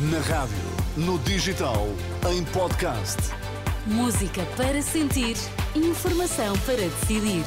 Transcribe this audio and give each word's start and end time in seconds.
Na 0.00 0.20
rádio, 0.20 0.54
no 0.96 1.18
digital, 1.18 1.88
em 2.30 2.44
podcast. 2.44 3.16
Música 3.84 4.46
para 4.56 4.80
sentir, 4.80 5.36
informação 5.74 6.56
para 6.60 6.76
decidir. 6.76 7.44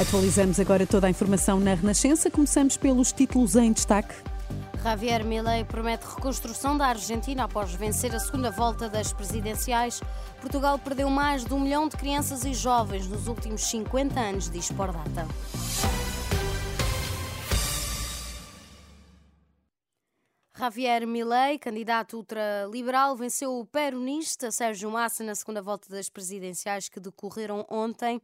Atualizamos 0.00 0.58
agora 0.58 0.88
toda 0.88 1.06
a 1.06 1.10
informação 1.10 1.60
na 1.60 1.74
Renascença. 1.74 2.32
Começamos 2.32 2.76
pelos 2.76 3.12
títulos 3.12 3.54
em 3.54 3.70
destaque. 3.72 4.16
Javier 4.82 5.24
Milei 5.24 5.62
promete 5.62 6.04
reconstrução 6.04 6.76
da 6.76 6.88
Argentina 6.88 7.44
após 7.44 7.72
vencer 7.74 8.12
a 8.12 8.18
segunda 8.18 8.50
volta 8.50 8.88
das 8.88 9.12
presidenciais. 9.12 10.00
Portugal 10.40 10.76
perdeu 10.80 11.08
mais 11.08 11.44
de 11.44 11.54
um 11.54 11.60
milhão 11.60 11.88
de 11.88 11.96
crianças 11.96 12.44
e 12.44 12.52
jovens 12.52 13.06
nos 13.06 13.28
últimos 13.28 13.64
50 13.66 14.18
anos, 14.18 14.50
diz 14.50 14.68
por 14.72 14.90
Javier 20.58 21.06
Milei, 21.06 21.56
candidato 21.56 22.16
ultraliberal, 22.16 23.16
venceu 23.16 23.60
o 23.60 23.64
peronista 23.64 24.50
Sérgio 24.50 24.90
Massa 24.90 25.22
na 25.22 25.36
segunda 25.36 25.62
volta 25.62 25.88
das 25.88 26.10
presidenciais 26.10 26.88
que 26.88 26.98
decorreram 26.98 27.64
ontem 27.70 28.20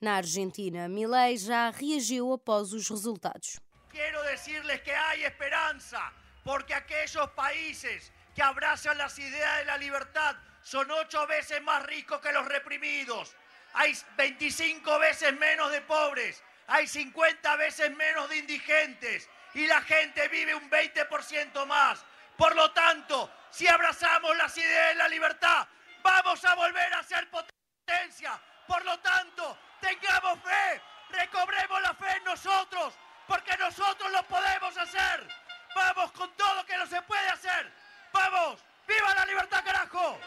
na 0.00 0.16
Argentina. 0.16 0.88
Milei 0.88 1.36
já 1.36 1.70
reagiu 1.70 2.32
após 2.32 2.72
os 2.72 2.90
resultados. 2.90 3.60
Quiero 3.88 4.20
decirles 4.24 4.80
que 4.80 4.90
hay 4.90 5.22
esperanza, 5.22 6.12
porque 6.42 6.74
aquellos 6.74 7.30
países 7.36 8.10
que 8.34 8.42
abrazan 8.42 8.98
las 8.98 9.16
ideas 9.16 9.58
de 9.58 9.66
la 9.66 9.78
libertad 9.78 10.34
son 10.64 10.90
ocho 10.90 11.24
veces 11.28 11.62
más 11.62 11.86
ricos 11.86 12.20
que 12.20 12.32
los 12.32 12.48
reprimidos. 12.48 13.32
Hay 13.74 13.96
25 14.16 14.98
veces 14.98 15.38
menos 15.38 15.70
de 15.70 15.82
pobres, 15.82 16.42
hay 16.66 16.88
50 16.88 17.56
veces 17.56 17.96
menos 17.96 18.28
de 18.28 18.38
indigentes 18.38 19.28
y 19.56 19.66
la 19.66 19.80
gente 19.80 20.28
vive 20.28 20.54
un 20.54 20.70
20% 20.70 21.66
más. 21.66 22.04
Por 22.36 22.54
lo 22.54 22.70
tanto, 22.72 23.30
si 23.50 23.66
abrazamos 23.66 24.36
las 24.36 24.54
ideas 24.56 24.88
de 24.90 24.94
la 24.96 25.08
libertad, 25.08 25.66
vamos 26.02 26.44
a 26.44 26.54
volver 26.54 26.92
a 26.92 27.02
ser 27.02 27.28
potencia. 27.30 28.38
Por 28.68 28.84
lo 28.84 28.98
tanto, 29.00 29.56
tengamos 29.80 30.38
fe, 30.40 30.82
recobremos 31.08 31.80
la 31.80 31.94
fe 31.94 32.18
en 32.18 32.24
nosotros, 32.24 32.92
porque 33.26 33.56
nosotros 33.56 34.12
lo 34.12 34.22
podemos 34.24 34.76
hacer. 34.76 35.26
Vamos 35.74 36.12
con 36.12 36.30
todo 36.36 36.66
que 36.66 36.76
no 36.76 36.86
se 36.86 37.00
puede 37.02 37.28
hacer. 37.28 37.72
Vamos, 38.12 38.62
viva 38.86 39.14
la 39.14 39.24
libertad, 39.24 39.64
carajo. 39.64 40.18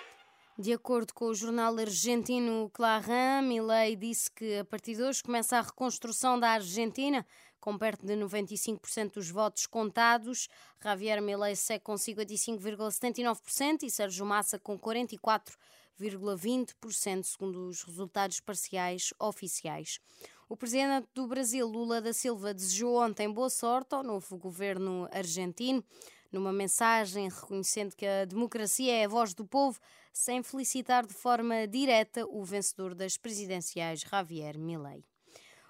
De 0.58 0.74
acordo 0.74 1.14
com 1.14 1.28
o 1.28 1.34
jornal 1.34 1.80
argentino 1.80 2.70
Clarín, 2.72 3.48
Milei 3.48 3.96
disse 3.96 4.30
que 4.30 4.58
a 4.58 4.66
partir 4.66 4.98
de 4.98 5.04
hoje 5.04 5.24
começa 5.24 5.58
a 5.58 5.62
reconstrução 5.62 6.38
da 6.38 6.50
Argentina, 6.50 7.26
com 7.60 7.78
perto 7.78 8.06
de 8.06 8.14
95% 8.14 9.14
dos 9.14 9.30
votos 9.30 9.66
contados. 9.66 10.48
Javier 10.84 11.22
Milei 11.22 11.56
segue 11.56 11.84
com 11.84 11.96
55,79% 11.96 13.84
e 13.84 13.92
Sérgio 13.92 14.26
Massa 14.26 14.58
com 14.58 14.80
44,20%, 14.80 17.24
segundo 17.24 17.68
os 17.68 17.84
resultados 17.84 18.40
parciais 18.40 19.14
oficiais. 19.20 20.00
O 20.48 20.56
presidente 20.58 21.08
do 21.14 21.28
Brasil, 21.28 21.68
Lula 21.68 22.02
da 22.02 22.12
Silva, 22.12 22.52
desejou 22.54 23.04
ontem 23.04 23.32
boa 23.32 23.50
sorte 23.50 23.94
ao 23.94 24.02
novo 24.02 24.38
governo 24.38 25.08
argentino. 25.12 25.84
Numa 26.32 26.54
mensagem 26.54 27.28
reconhecendo 27.28 27.96
que 27.96 28.06
a 28.06 28.26
democracia 28.26 28.94
é 28.94 29.06
a 29.06 29.08
voz 29.08 29.34
do 29.34 29.46
povo, 29.46 29.80
sem 30.14 30.44
felicitar 30.44 31.06
de 31.06 31.14
forma 31.14 31.68
direta 31.68 32.26
o 32.28 32.44
vencedor 32.44 32.94
das 32.94 33.18
presidenciais, 33.18 34.02
Javier 34.02 34.58
Milei. 34.58 35.09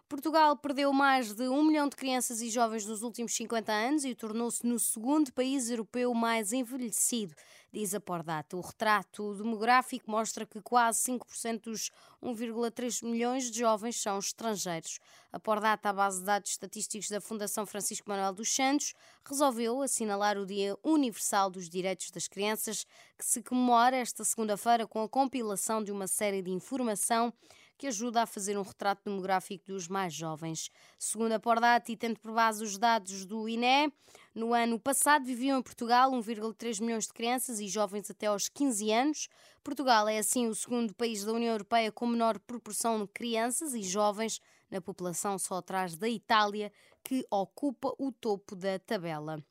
Portugal 0.10 0.58
perdeu 0.58 0.92
mais 0.92 1.36
de 1.36 1.48
um 1.48 1.64
milhão 1.64 1.88
de 1.88 1.96
crianças 1.96 2.42
e 2.42 2.50
jovens 2.50 2.84
nos 2.84 3.04
últimos 3.04 3.32
50 3.36 3.72
anos 3.72 4.04
e 4.04 4.16
tornou-se 4.16 4.66
no 4.66 4.80
segundo 4.80 5.32
país 5.32 5.70
europeu 5.70 6.12
mais 6.16 6.52
envelhecido, 6.52 7.36
diz 7.72 7.94
a 7.94 8.00
Pordata. 8.00 8.58
O 8.58 8.62
retrato 8.62 9.36
demográfico 9.36 10.10
mostra 10.10 10.48
que 10.48 10.60
quase 10.64 11.04
5% 11.12 11.62
dos 11.62 11.92
1,3 12.24 13.06
milhões 13.06 13.52
de 13.52 13.60
jovens 13.60 14.02
são 14.02 14.18
estrangeiros. 14.18 15.00
A 15.32 15.40
Pordata, 15.40 15.90
a 15.90 15.94
base 15.94 16.22
de 16.22 16.26
dados 16.26 16.50
estatísticos 16.50 17.08
da 17.08 17.22
Fundação 17.22 17.68
Francisco 17.68 18.10
Manuel 18.10 18.34
dos 18.34 18.52
Santos, 18.52 18.96
resolveu 19.24 19.80
assinalar 19.80 20.40
o 20.40 20.46
Dia 20.46 20.76
Universal 20.84 21.52
dos 21.52 21.70
Direitos 21.70 22.10
das 22.10 22.28
Crianças, 22.28 22.84
que 23.16 23.24
se 23.24 23.44
comemora 23.44 23.98
esta 23.98 24.24
segunda-feira 24.24 24.88
com 24.88 25.04
a 25.04 25.08
compilação 25.08 25.84
de 25.84 25.92
uma 25.92 26.08
série 26.08 26.42
de 26.42 26.50
informação 26.50 27.32
que 27.80 27.88
ajuda 27.88 28.24
a 28.24 28.26
fazer 28.26 28.58
um 28.58 28.62
retrato 28.62 29.10
demográfico 29.10 29.68
dos 29.68 29.88
mais 29.88 30.14
jovens. 30.14 30.70
Segundo 31.00 31.32
a 31.32 31.40
Pordati, 31.40 31.96
tendo 31.96 32.20
por 32.20 32.34
base 32.34 32.62
os 32.62 32.78
dados 32.78 33.26
do 33.26 33.48
INE, 33.48 33.92
no 34.36 34.54
ano 34.54 34.78
passado 34.78 35.26
viviam 35.26 35.58
em 35.58 35.62
Portugal 35.62 36.12
1,3 36.12 36.82
milhões 36.82 37.08
de 37.08 37.14
crianças 37.14 37.62
e 37.62 37.70
jovens 37.70 38.12
até 38.12 38.28
aos 38.28 38.50
15 38.50 38.92
anos. 38.92 39.30
Portugal 39.64 40.10
é 40.10 40.18
assim 40.18 40.48
o 40.48 40.54
segundo 40.54 40.94
país 40.94 41.24
da 41.24 41.32
União 41.32 41.54
Europeia 41.54 41.90
com 41.90 42.06
menor 42.06 42.38
proporção 42.40 43.02
de 43.02 43.08
crianças 43.08 43.74
e 43.74 43.82
jovens 43.82 44.42
na 44.70 44.82
população, 44.82 45.40
só 45.40 45.56
atrás 45.56 45.98
da 45.98 46.10
Itália, 46.10 46.74
que 47.02 47.26
ocupa 47.32 47.94
o 47.98 48.12
topo 48.12 48.58
da 48.58 48.78
tabela. 48.78 49.42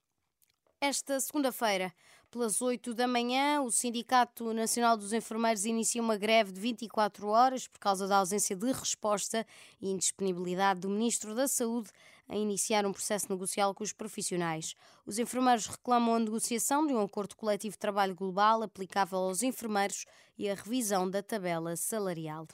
Esta 0.80 1.18
segunda-feira, 1.18 1.92
pelas 2.30 2.60
8 2.60 2.92
da 2.92 3.08
manhã, 3.08 3.62
o 3.62 3.70
Sindicato 3.70 4.52
Nacional 4.52 4.96
dos 4.96 5.12
Enfermeiros 5.12 5.64
inicia 5.64 6.02
uma 6.02 6.16
greve 6.16 6.52
de 6.52 6.60
24 6.60 7.26
horas 7.28 7.66
por 7.66 7.78
causa 7.78 8.06
da 8.06 8.18
ausência 8.18 8.54
de 8.54 8.70
resposta 8.70 9.46
e 9.80 9.90
indisponibilidade 9.90 10.80
do 10.80 10.90
Ministro 10.90 11.34
da 11.34 11.48
Saúde 11.48 11.90
a 12.28 12.36
iniciar 12.36 12.84
um 12.84 12.92
processo 12.92 13.26
negocial 13.30 13.74
com 13.74 13.82
os 13.82 13.92
profissionais. 13.92 14.74
Os 15.06 15.18
enfermeiros 15.18 15.66
reclamam 15.66 16.14
a 16.14 16.18
negociação 16.18 16.86
de 16.86 16.92
um 16.92 17.00
acordo 17.00 17.34
coletivo 17.34 17.72
de 17.72 17.78
trabalho 17.78 18.14
global 18.14 18.62
aplicável 18.62 19.18
aos 19.18 19.42
enfermeiros 19.42 20.04
e 20.36 20.50
a 20.50 20.54
revisão 20.54 21.08
da 21.08 21.22
tabela 21.22 21.76
salarial. 21.76 22.46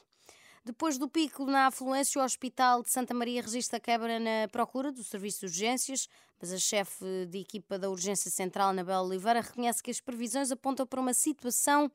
Depois 0.67 0.97
do 0.97 1.07
pico 1.07 1.45
na 1.45 1.67
afluência, 1.67 2.19
o 2.19 2.25
Hospital 2.25 2.83
de 2.83 2.91
Santa 2.91 3.13
Maria 3.13 3.43
registra 3.43 3.79
quebra 3.79 4.19
na 4.19 4.49
procura 4.51 4.91
do 4.91 5.05
serviço 5.05 5.41
de 5.41 5.47
urgências, 5.47 6.09
mas 6.41 6.55
a 6.55 6.59
chefe 6.59 7.27
de 7.27 7.41
equipa 7.41 7.79
da 7.79 7.91
Urgência 7.91 8.31
Central, 8.31 8.71
Anabela 8.71 9.03
Oliveira, 9.03 9.43
reconhece 9.43 9.83
que 9.83 9.91
as 9.91 10.01
previsões 10.01 10.51
apontam 10.51 10.87
para 10.87 10.99
uma 10.99 11.13
situação 11.13 11.93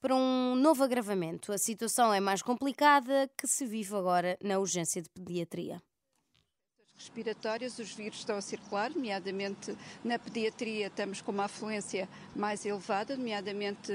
para 0.00 0.14
um 0.14 0.54
novo 0.54 0.84
agravamento. 0.84 1.52
A 1.52 1.58
situação 1.58 2.14
é 2.14 2.20
mais 2.20 2.42
complicada 2.42 3.28
que 3.36 3.48
se 3.48 3.66
vive 3.66 3.96
agora 3.96 4.38
na 4.40 4.60
urgência 4.60 5.02
de 5.02 5.08
pediatria 5.10 5.82
respiratórias, 6.98 7.78
os 7.78 7.92
vírus 7.92 8.18
estão 8.18 8.36
a 8.36 8.40
circular, 8.40 8.90
nomeadamente 8.90 9.76
na 10.04 10.18
pediatria 10.18 10.86
estamos 10.86 11.20
com 11.20 11.30
uma 11.30 11.44
afluência 11.44 12.08
mais 12.34 12.64
elevada, 12.64 13.16
nomeadamente 13.16 13.92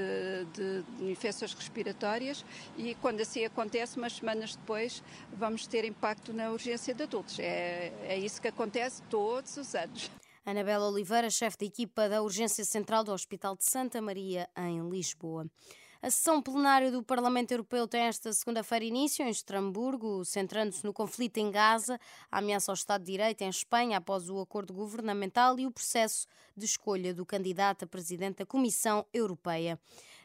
de, 0.54 0.82
de 0.82 1.10
infecções 1.10 1.52
respiratórias 1.52 2.44
e 2.76 2.94
quando 2.96 3.20
assim 3.20 3.44
acontece, 3.44 3.96
umas 3.98 4.14
semanas 4.14 4.56
depois, 4.56 5.02
vamos 5.32 5.66
ter 5.66 5.84
impacto 5.84 6.32
na 6.32 6.50
urgência 6.50 6.94
de 6.94 7.02
adultos. 7.02 7.38
É, 7.38 7.92
é 8.04 8.18
isso 8.18 8.40
que 8.40 8.48
acontece 8.48 9.02
todos 9.10 9.56
os 9.56 9.74
anos. 9.74 10.10
Anabela 10.44 10.88
Oliveira, 10.88 11.30
chefe 11.30 11.56
de 11.58 11.66
equipa 11.66 12.08
da 12.08 12.20
Urgência 12.20 12.64
Central 12.64 13.04
do 13.04 13.12
Hospital 13.12 13.56
de 13.56 13.64
Santa 13.64 14.00
Maria, 14.02 14.48
em 14.56 14.88
Lisboa. 14.88 15.46
A 16.02 16.10
sessão 16.10 16.42
plenária 16.42 16.90
do 16.90 17.00
Parlamento 17.00 17.52
Europeu 17.52 17.86
tem 17.86 18.00
esta 18.00 18.32
segunda-feira 18.32 18.84
início 18.84 19.24
em 19.24 19.28
Estrasburgo, 19.28 20.24
centrando-se 20.24 20.84
no 20.84 20.92
conflito 20.92 21.38
em 21.38 21.48
Gaza, 21.48 21.96
a 22.28 22.38
ameaça 22.38 22.72
ao 22.72 22.74
Estado 22.74 23.04
de 23.04 23.12
Direito 23.12 23.42
em 23.42 23.48
Espanha 23.48 23.98
após 23.98 24.28
o 24.28 24.40
acordo 24.40 24.74
governamental 24.74 25.60
e 25.60 25.66
o 25.66 25.70
processo 25.70 26.26
de 26.56 26.64
escolha 26.64 27.14
do 27.14 27.24
candidato 27.24 27.84
a 27.84 27.86
presidente 27.86 28.38
da 28.38 28.46
Comissão 28.46 29.06
Europeia. 29.14 29.78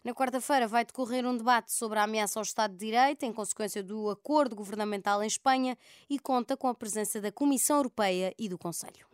Na 0.03 0.15
quarta-feira 0.15 0.67
vai 0.67 0.83
decorrer 0.83 1.23
um 1.27 1.37
debate 1.37 1.71
sobre 1.71 1.99
a 1.99 2.05
ameaça 2.05 2.39
ao 2.39 2.43
Estado 2.43 2.71
de 2.71 2.83
Direito 2.83 3.21
em 3.21 3.31
consequência 3.31 3.83
do 3.83 4.09
acordo 4.09 4.55
governamental 4.55 5.21
em 5.21 5.27
Espanha 5.27 5.77
e 6.09 6.17
conta 6.17 6.57
com 6.57 6.67
a 6.67 6.73
presença 6.73 7.21
da 7.21 7.31
Comissão 7.31 7.77
Europeia 7.77 8.33
e 8.35 8.49
do 8.49 8.57
Conselho. 8.57 9.05